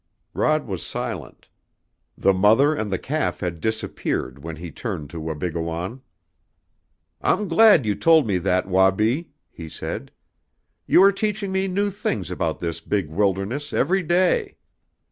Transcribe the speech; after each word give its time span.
Rod 0.33 0.65
was 0.65 0.81
silent. 0.83 1.47
The 2.17 2.33
mother 2.33 2.73
and 2.73 2.91
the 2.91 2.97
calf 2.97 3.41
had 3.41 3.61
disappeared 3.61 4.43
when 4.43 4.55
he 4.55 4.71
turned 4.71 5.11
to 5.11 5.19
Wabigoon. 5.19 6.01
"I'm 7.21 7.47
glad 7.47 7.85
you 7.85 7.93
told 7.93 8.25
me 8.25 8.39
that, 8.39 8.67
Wabi," 8.67 9.29
he 9.51 9.69
said. 9.69 10.11
"You 10.87 11.03
are 11.03 11.11
teaching 11.11 11.51
me 11.51 11.67
new 11.67 11.91
things 11.91 12.31
about 12.31 12.59
this 12.59 12.81
big 12.81 13.09
wilderness 13.09 13.73
every 13.73 14.01
day. 14.01 14.57